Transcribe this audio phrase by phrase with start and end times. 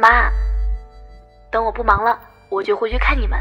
[0.00, 0.32] 妈，
[1.50, 2.18] 等我不忙了，
[2.48, 3.38] 我就回去看你们。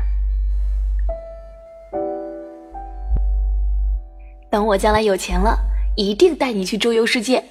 [4.52, 5.58] 等我将来有钱了，
[5.96, 7.42] 一定带你去周游世界。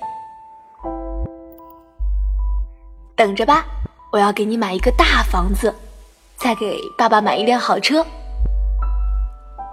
[3.17, 3.65] 等着吧，
[4.13, 5.75] 我要给你买一个大房子，
[6.37, 8.05] 再给爸爸买一辆好车。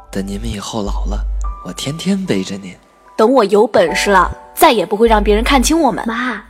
[0.09, 1.25] 等你们以后老了，
[1.66, 2.77] 我天天背着你。
[3.17, 6.08] 等我有本事了，再也不会让别人看清我们。
[6.08, 6.41] 妈，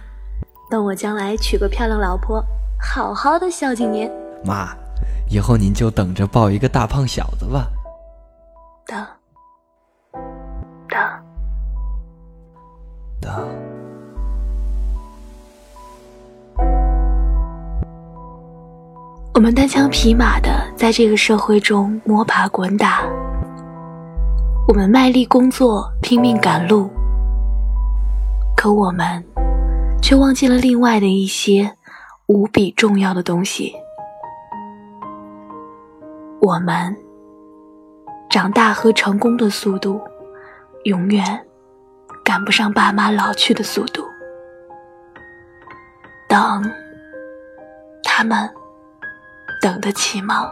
[0.70, 2.45] 等我将来娶个漂亮老婆，
[2.85, 4.09] 好好的孝敬您。
[4.45, 4.70] 妈，
[5.30, 7.67] 以后您就等着抱一个大胖小子吧。
[8.85, 9.05] 等，
[10.88, 10.99] 等，
[13.19, 13.50] 等。
[19.33, 23.02] 我们单枪匹马的在这个社会中摸爬滚打，
[24.69, 26.89] 我们卖力工作，拼命赶路，
[28.56, 29.22] 可我们
[30.02, 31.69] 却忘记了另外的一些
[32.28, 33.73] 无比重要的东西。
[36.42, 36.95] 我们
[38.30, 40.00] 长大和成功的速度，
[40.84, 41.46] 永远
[42.23, 44.03] 赶不上爸妈老去的速度。
[46.28, 46.64] 等
[48.03, 48.50] 他们。
[49.62, 50.48] 等得起吗？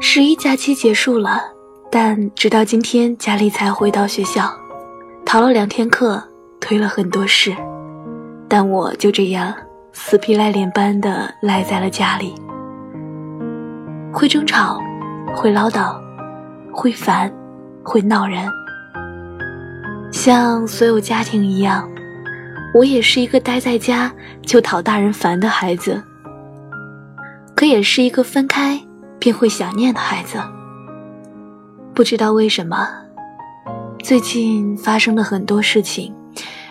[0.00, 1.42] 十一假期结束了，
[1.90, 4.50] 但直到今天，佳丽才回到学校，
[5.26, 6.22] 逃了两天课，
[6.70, 7.52] 推了很多事，
[8.48, 9.52] 但我就这样
[9.92, 12.32] 死皮赖脸般的赖在了家里。
[14.12, 14.80] 会争吵，
[15.34, 16.00] 会唠叨，
[16.72, 17.28] 会烦，
[17.82, 18.48] 会闹人，
[20.12, 21.90] 像所有家庭一样。
[22.72, 24.08] 我也是一个待在家
[24.40, 26.00] 就讨大人烦的孩子，
[27.56, 28.80] 可也是一个分开
[29.18, 30.38] 便会想念的孩子。
[31.92, 32.88] 不知道为什么，
[34.04, 36.14] 最近发生了很多事情，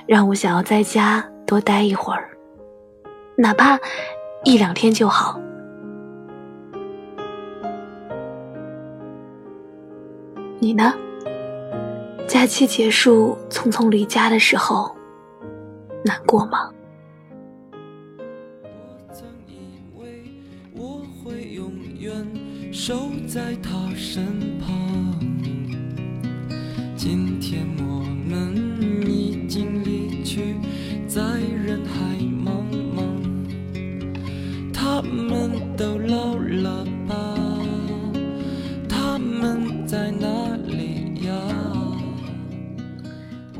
[0.09, 2.31] 让我想要在家多待一会儿，
[3.37, 3.79] 哪怕
[4.43, 5.39] 一两天就好。
[10.57, 10.95] 你呢？
[12.27, 14.95] 假期结束，匆匆离家的时候。
[16.03, 16.71] 难过吗？
[22.71, 22.95] 守
[23.27, 24.25] 在他身
[24.57, 25.19] 旁，
[26.95, 28.68] 今天我们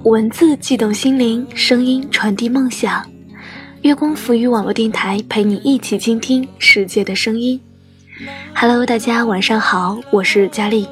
[0.09, 3.05] 文字悸动心灵，声音传递梦想。
[3.83, 7.61] 月光浮语网络电台陪你一起倾听世界的声音。
[8.55, 10.87] Hello，大家晚上好，我是佳丽。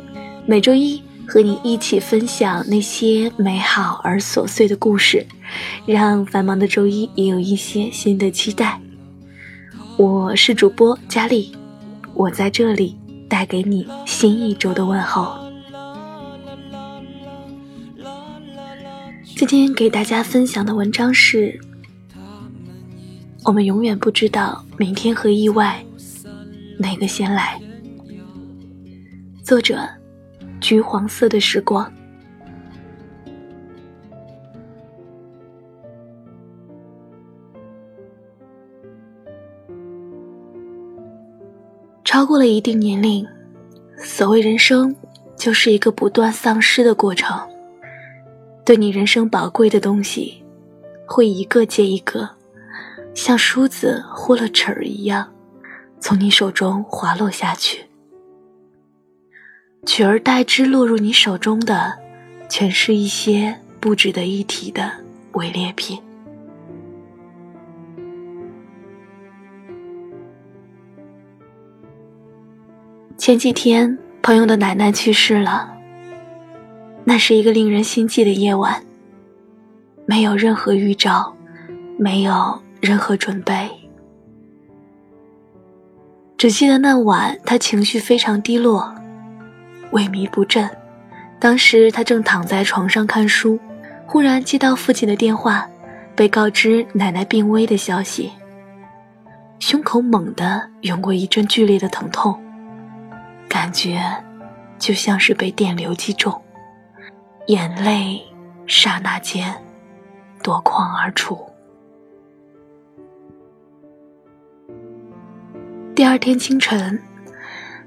[0.46, 5.26] 每周一和你一起分享那些美好而琐碎的故事，
[5.88, 8.80] 让繁忙的周一也有一些新的期待。
[9.98, 11.52] 我是主播佳丽，
[12.14, 12.96] 我在这里
[13.28, 15.47] 带给你新一周的问候。
[19.38, 21.60] 今天给大家分享的文章是：
[23.44, 25.80] 我们永远不知道明天和意外
[26.80, 27.62] 哪个先来。
[29.44, 29.88] 作者：
[30.60, 31.94] 橘黄色的时光。
[42.04, 43.24] 超过了一定年龄，
[44.00, 44.96] 所谓人生，
[45.36, 47.40] 就是一个不断丧失的过程。
[48.68, 50.44] 对你人生宝贵的东西，
[51.06, 52.30] 会一个接一个，
[53.14, 55.34] 像梳子豁了齿儿一样，
[56.02, 57.86] 从你手中滑落下去。
[59.86, 61.98] 取而代之落入你手中的，
[62.50, 64.92] 全是一些不值得一提的
[65.36, 65.98] 伪劣品。
[73.16, 75.77] 前几天，朋友的奶奶去世了。
[77.10, 78.84] 那是一个令人心悸的夜晚，
[80.06, 81.34] 没有任何预兆，
[81.98, 83.70] 没有任何准备。
[86.38, 88.94] 只记得那晚，他情绪非常低落，
[89.94, 90.70] 萎靡不振。
[91.40, 93.58] 当时他正躺在床上看书，
[94.06, 95.66] 忽然接到父亲的电话，
[96.14, 98.34] 被告知奶奶病危的消息。
[99.60, 102.38] 胸口猛地涌过一阵剧烈的疼痛，
[103.48, 103.98] 感觉
[104.78, 106.42] 就像是被电流击中。
[107.48, 108.22] 眼泪
[108.66, 109.56] 刹那间
[110.44, 111.40] 夺眶而出。
[115.96, 117.02] 第二天清晨，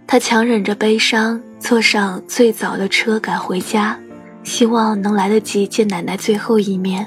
[0.06, 4.00] 他强忍着悲伤，坐上最早的车赶回家，
[4.42, 7.06] 希望能来得及见奶奶最后一面。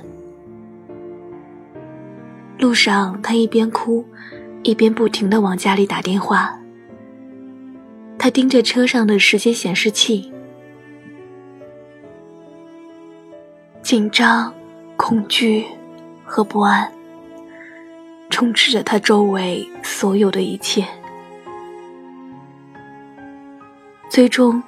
[2.59, 4.05] 路上，他一边哭，
[4.61, 6.59] 一边不停的往家里打电话。
[8.19, 10.31] 他盯着车上的时间显示器，
[13.83, 14.51] 紧张、
[14.95, 15.65] 恐惧
[16.23, 16.89] 和不安
[18.29, 20.87] 充斥着他周围所有的一切。
[24.09, 24.63] 最终，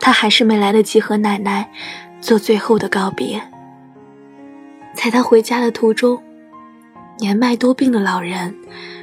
[0.00, 1.70] 他还是没来得及和奶奶
[2.20, 3.40] 做最后的告别。
[4.94, 6.20] 在他回家的途中，
[7.18, 8.52] 年迈多病的老人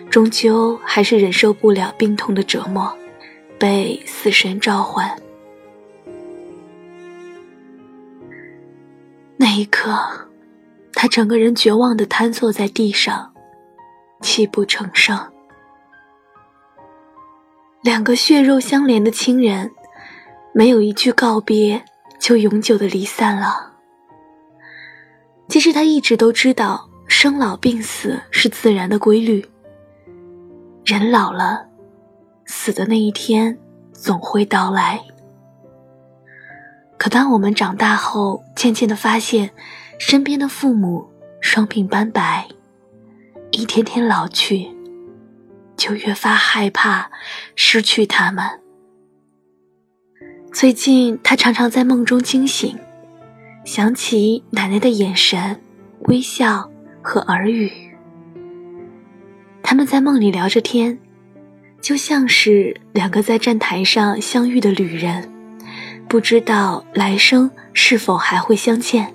[0.10, 2.96] 终究还是忍受不了病痛的折磨。
[3.58, 5.10] 被死神召唤，
[9.38, 9.98] 那一刻，
[10.94, 13.34] 他整个人绝望的瘫坐在地上，
[14.22, 15.20] 泣不成声。
[17.84, 19.72] 两个血肉相连的亲人，
[20.54, 21.84] 没有一句告别，
[22.18, 23.74] 就永久的离散了。
[25.48, 29.46] 其实他一直都知道，生老病死是自然的规律，
[30.86, 31.68] 人老了。
[32.46, 33.58] 死的那一天
[33.92, 35.00] 总会到来。
[37.06, 39.52] 可当我们长大后，渐渐的发现，
[40.00, 41.08] 身边的父母
[41.40, 42.48] 双鬓斑白，
[43.52, 44.68] 一天天老去，
[45.78, 47.12] 就越发害怕
[47.56, 48.44] 失去他们。
[50.52, 52.76] 最近，他常常在梦中惊醒，
[53.64, 55.62] 想起奶奶的眼神、
[56.08, 56.68] 微笑
[57.04, 57.72] 和耳语。
[59.62, 60.98] 他们在梦里聊着天。
[61.80, 65.32] 就像是两个在站台上相遇的旅人，
[66.08, 69.12] 不知道来生是否还会相见。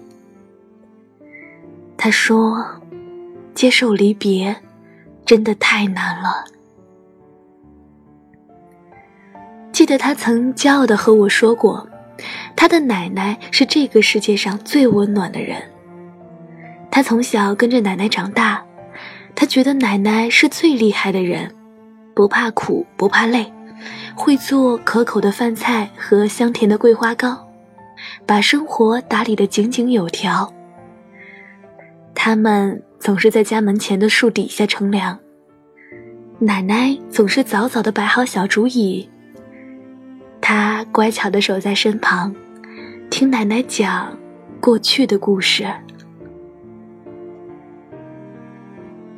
[1.97, 2.65] 他说
[3.55, 4.57] ：“接受离别，
[5.25, 6.45] 真的太难了。”
[9.73, 11.89] 记得他曾骄傲的和我说过，
[12.57, 15.63] 他的奶奶是这个世界上最温暖的人。
[16.91, 18.63] 他从小跟着奶奶长大，
[19.35, 21.55] 他觉得奶奶是最厉害的人。
[22.15, 23.51] 不怕苦，不怕累，
[24.15, 27.49] 会做可口的饭菜和香甜的桂花糕，
[28.27, 30.53] 把生活打理得井井有条。
[32.15, 35.19] 他们总是在家门前的树底下乘凉，
[36.39, 39.09] 奶奶总是早早的摆好小竹椅，
[40.41, 42.35] 他乖巧的守在身旁，
[43.11, 44.17] 听奶奶讲
[44.61, 45.67] 过去的故事。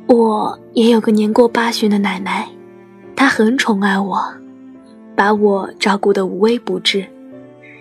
[0.07, 2.47] 我也有个年过八旬的奶奶。
[3.15, 4.33] 她很宠爱我，
[5.15, 7.05] 把我照顾得无微不至。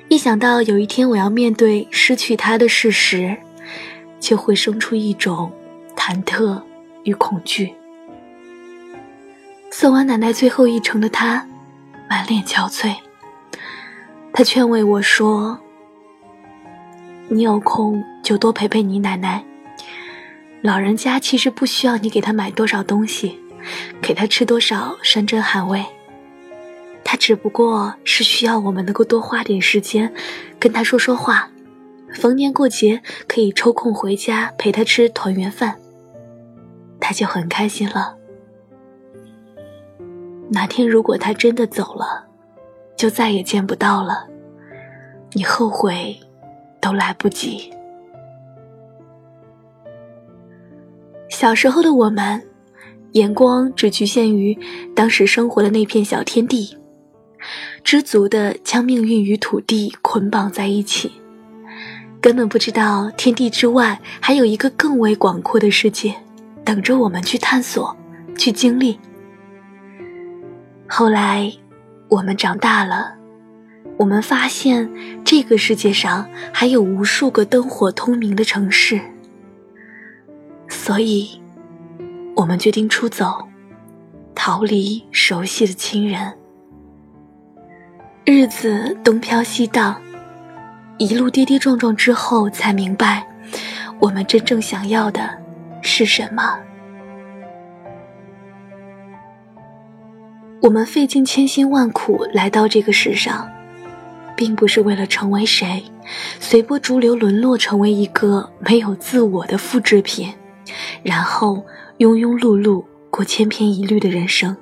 [0.09, 3.37] 一想到有一天我要面对失去他的事实，
[4.21, 5.51] 就会生出一种
[5.97, 6.61] 忐忑
[7.05, 7.73] 与恐惧。
[9.71, 11.47] 送完奶奶最后一程的他，
[12.09, 12.95] 满脸憔悴。
[14.33, 15.59] 他劝慰我说
[17.29, 19.43] ：“你有空就多陪陪你奶奶。
[20.61, 23.39] 老人家其实不需要你给他买多少东西。”
[24.03, 25.87] 给他吃多少山珍海味，
[27.13, 30.11] 他只不过是需要我们能够多花点时间
[30.59, 31.51] 跟他说说话，
[32.15, 35.77] 逢年过节可以抽空回家陪他吃团圆饭，
[36.99, 38.17] 他就很开心了。
[40.49, 42.25] 哪天如果他真的走了，
[42.97, 44.27] 就再也见不到了，
[45.33, 46.19] 你后悔
[46.81, 47.71] 都来不及。
[51.29, 52.43] 小时候的我们。
[53.13, 54.59] 眼光只局限于
[54.97, 56.75] 当时生活的那片小天地，
[57.83, 61.13] 知足的将命运与土地捆绑在一起，
[62.21, 66.15] 根本不知道天地之外还有一个更为广阔的世界，
[66.65, 67.97] 等着我们去探索、
[68.37, 68.99] 去经历。
[70.89, 71.53] 后来，
[72.09, 73.15] 我们长大了，
[73.97, 74.91] 我们发现
[75.25, 79.01] 这个世界上还有无数个灯火通明的城市，
[80.69, 81.39] 所以。
[82.35, 83.47] 我们决定出走，
[84.35, 86.33] 逃离熟悉的亲人。
[88.25, 90.01] 日子东飘西荡，
[90.97, 93.27] 一路跌跌撞撞之后，才明白
[93.99, 95.29] 我们真正想要的
[95.81, 96.57] 是什么。
[100.61, 103.51] 我们费尽千辛万苦来到这个世上，
[104.37, 105.83] 并不是为了成为谁，
[106.39, 110.33] 随波逐流，沦落成为一个没有自我的复制品，
[111.03, 111.65] 然后。
[111.99, 114.57] 庸庸碌碌过千篇一律的人生，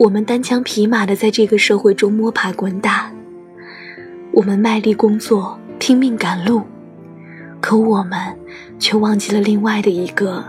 [0.00, 3.12] 我们单枪匹马的在这个社会中摸爬滚打，
[4.32, 6.62] 我们卖力工作，拼命赶路，
[7.60, 8.18] 可我们
[8.78, 10.42] 却忘记了另外的一个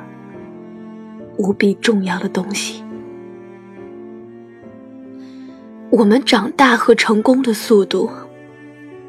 [1.35, 2.81] 无比重要的东西：
[5.89, 8.09] 我们长大和成功的速度，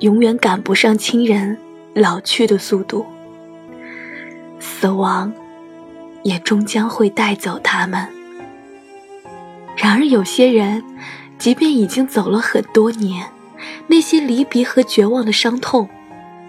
[0.01, 1.57] 永远赶不上亲人
[1.95, 3.07] 老去的速度。
[4.59, 5.33] 死亡
[6.25, 8.22] 也终将会带走他们。
[9.77, 10.83] 然而，有些人，
[11.39, 13.27] 即便已经走了很多年，
[13.87, 15.89] 那些离别和绝望的伤痛，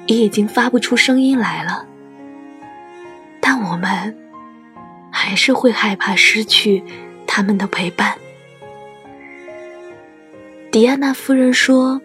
[0.07, 1.85] 也已经发不出声音来了。
[3.39, 4.15] 但我们
[5.11, 6.83] 还是会害怕失去
[7.25, 8.13] 他们的陪伴。
[10.71, 12.01] 迪安娜夫人说：“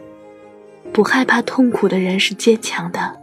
[0.92, 3.18] 不害怕痛苦的人是坚强的，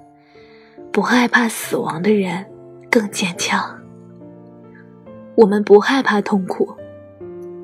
[0.91, 2.45] 不害怕死亡的人
[2.89, 3.79] 更坚强。”
[5.35, 6.75] 我们不害怕痛苦。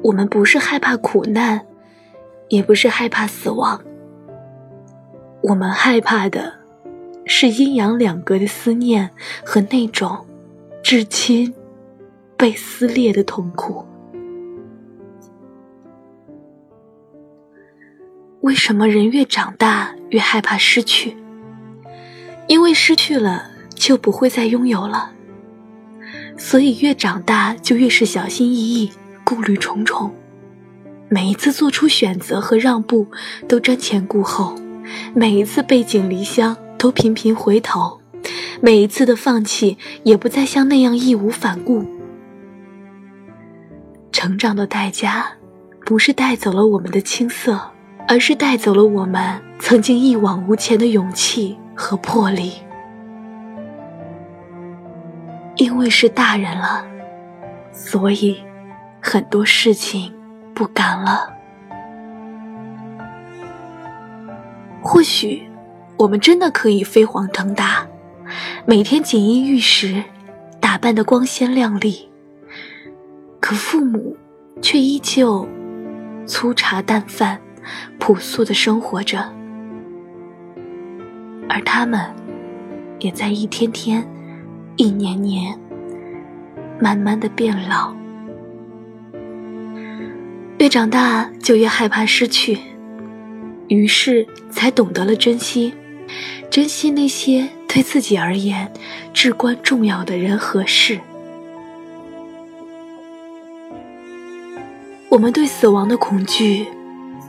[0.03, 1.65] 我们不是害怕苦难，
[2.49, 3.81] 也不是害怕死亡。
[5.43, 6.53] 我们害怕的，
[7.25, 9.09] 是阴阳两隔的思念
[9.45, 10.25] 和那种
[10.83, 11.53] 至亲
[12.35, 13.85] 被撕裂的痛苦。
[18.41, 21.15] 为什么人越长大越害怕失去？
[22.47, 25.11] 因为失去了就不会再拥有了，
[26.37, 28.91] 所以越长大就越是小心翼翼。
[29.33, 30.13] 顾虑重重，
[31.07, 33.07] 每一次做出选择和让步
[33.47, 34.53] 都瞻前顾后，
[35.13, 38.01] 每一次背井离乡都频频回头，
[38.59, 41.85] 每一次的放弃也不再像那样义无反顾。
[44.11, 45.31] 成长的代价，
[45.85, 47.57] 不是带走了我们的青涩，
[48.09, 52.51] 而是带走了我们曾经一往无前的勇气和魄力。
[55.55, 56.85] 因为是大人了，
[57.71, 58.37] 所以。
[59.01, 60.13] 很多事情
[60.53, 61.27] 不敢了。
[64.81, 65.49] 或许
[65.97, 67.87] 我们真的可以飞黄腾达，
[68.65, 70.03] 每天锦衣玉食，
[70.59, 72.09] 打扮的光鲜亮丽。
[73.39, 74.15] 可父母
[74.61, 75.47] 却依旧
[76.25, 77.39] 粗茶淡饭、
[77.99, 79.33] 朴素的生活着，
[81.49, 81.99] 而他们
[82.99, 84.07] 也在一天天、
[84.75, 85.59] 一年年，
[86.79, 88.00] 慢慢的变老。
[90.61, 92.55] 越长大就越害怕失去，
[93.67, 95.73] 于是才懂得了珍惜，
[96.51, 98.71] 珍惜那些对自己而言
[99.11, 100.99] 至关重要的人和事。
[105.09, 106.67] 我们对死亡的恐惧，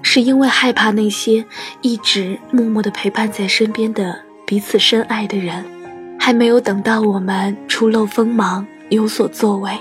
[0.03, 1.43] 是因为害怕那些
[1.81, 5.65] 一直默默的陪伴在身边的彼此深爱的人，
[6.21, 9.73] 还没有等到我们初露锋芒有所作为，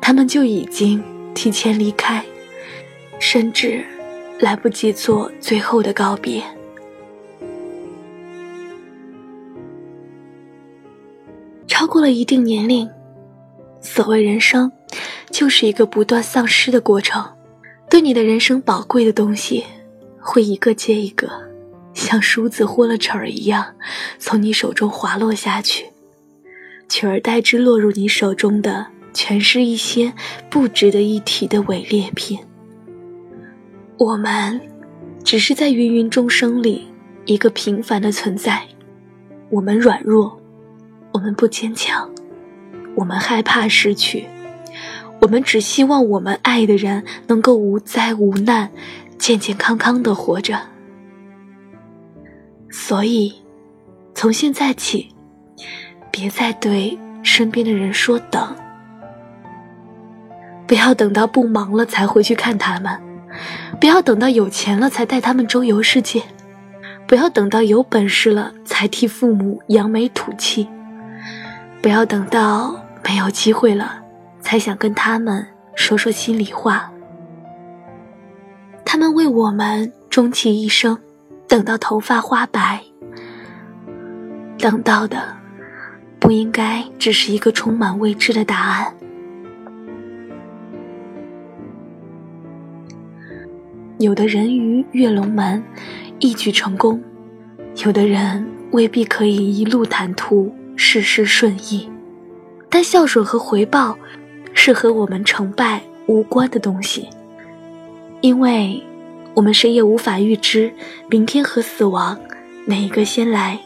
[0.00, 1.02] 他们就已经
[1.34, 2.24] 提前离开。
[3.28, 3.84] 甚至
[4.38, 6.40] 来不及做最后的告别。
[11.66, 12.88] 超过了一定年龄，
[13.80, 14.70] 所谓人生，
[15.32, 17.28] 就是一个不断丧失的过程。
[17.90, 19.64] 对你的人生宝贵的东西，
[20.20, 21.28] 会一个接一个，
[21.94, 23.74] 像梳子豁了齿儿一样，
[24.20, 25.86] 从你手中滑落下去，
[26.88, 30.12] 取而代之落入你手中的，全是一些
[30.48, 32.38] 不值得一提的伪劣品。
[33.98, 34.60] 我们
[35.24, 36.86] 只是在芸芸众生里
[37.24, 38.62] 一个平凡的存在。
[39.48, 40.38] 我们软弱，
[41.12, 42.10] 我们不坚强，
[42.94, 44.26] 我们害怕失去，
[45.22, 48.70] 我们只希望我们爱的人能够无灾无难、
[49.16, 50.60] 健健康康的活着。
[52.70, 53.32] 所以，
[54.14, 55.08] 从现在起，
[56.10, 58.54] 别再对身边的人说“等”，
[60.68, 63.05] 不要等到不忙了才回去看他们。
[63.78, 66.22] 不要等到有钱了才带他们周游世界，
[67.06, 70.66] 不要等到有本事了才替父母扬眉吐气，
[71.82, 74.02] 不要等到没有机会了
[74.40, 76.90] 才想跟他们说说心里话。
[78.84, 80.98] 他们为我们终其一生，
[81.46, 82.82] 等到头发花白，
[84.58, 85.36] 等到的
[86.18, 88.95] 不应该只是一个充满未知的答案。
[93.98, 95.62] 有的人鱼跃龙门，
[96.18, 97.00] 一举成功；
[97.84, 101.90] 有的人未必可以一路坦途，事事顺意。
[102.68, 103.96] 但孝顺和回报，
[104.52, 107.08] 是和我们成败无关的东西，
[108.20, 108.82] 因为
[109.32, 110.70] 我们谁也无法预知
[111.08, 112.18] 明天和死亡
[112.66, 113.58] 哪一个先来。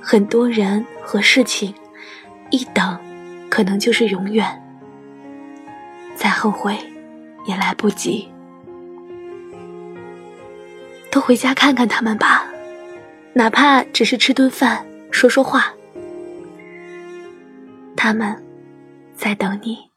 [0.00, 1.74] 很多人和事情，
[2.50, 2.96] 一等，
[3.48, 4.46] 可能就是永远。
[6.20, 6.76] 再后悔，
[7.46, 8.28] 也来不及。
[11.10, 12.44] 都回家看看他们吧，
[13.32, 15.72] 哪怕只是吃顿饭，说说话。
[17.96, 18.36] 他们
[19.16, 19.89] 在等你。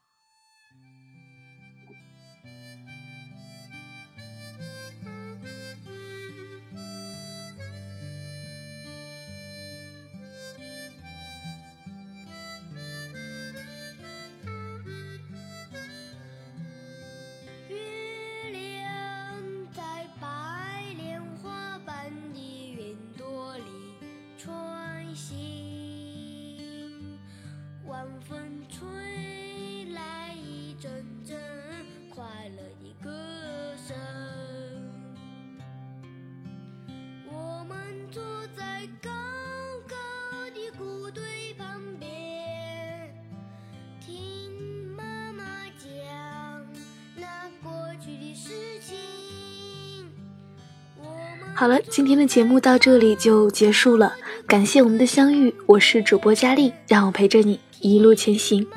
[51.64, 54.12] 好了，今天的节目到这里就结束了，
[54.46, 58.68] 感谢我们的相遇，我是主播佳丽，让我陪着你一路前行。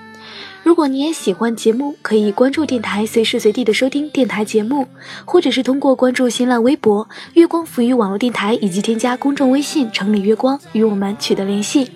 [0.62, 4.86] 如果你也喜欢节目，可以关注电台，随时随地的收听电台节目，
[5.24, 11.90] 或者是通过关注新浪微博“月光浮语网络电台”以及添加公众微信“城里月光”与我们取得联系。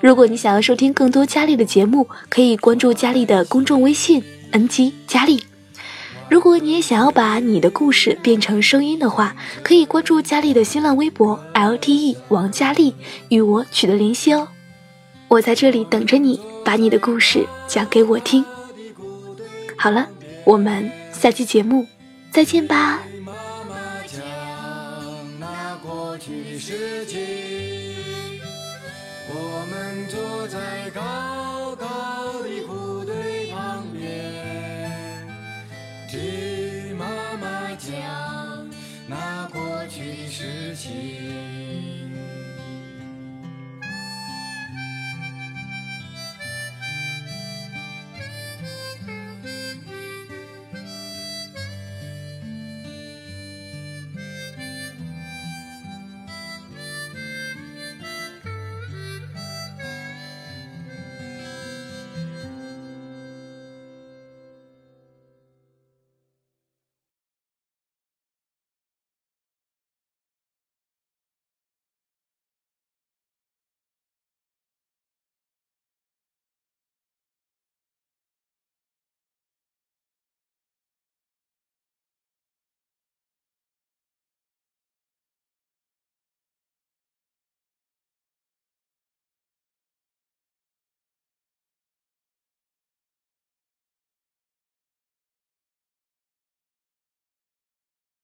[0.00, 5.44] 如果你想要收听更多佳丽的节目，可以关注佳丽的公众微信 “ng 佳丽”。
[6.30, 12.94] 如果你也想要把你的故事变成声音的话，可以关注佳丽的新浪微博 “lte 王佳丽”
[13.30, 14.46] 与我取得联系哦。
[15.28, 18.44] 我在这里等着你，把你的故事讲给我听。
[19.76, 20.06] 好了，
[20.44, 21.86] 我们下期节目
[22.30, 23.00] 再见吧。